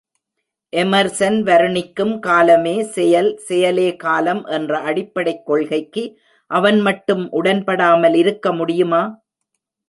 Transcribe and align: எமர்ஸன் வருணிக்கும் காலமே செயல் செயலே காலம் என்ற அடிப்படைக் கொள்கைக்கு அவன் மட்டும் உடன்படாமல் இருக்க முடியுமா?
எமர்ஸன் 0.73 1.35
வருணிக்கும் 1.41 2.13
காலமே 2.19 2.73
செயல் 2.87 3.29
செயலே 3.39 3.85
காலம் 3.95 4.41
என்ற 4.57 4.79
அடிப்படைக் 4.83 5.45
கொள்கைக்கு 5.45 6.03
அவன் 6.51 6.81
மட்டும் 6.81 7.23
உடன்படாமல் 7.31 8.13
இருக்க 8.13 8.53
முடியுமா? 8.53 9.03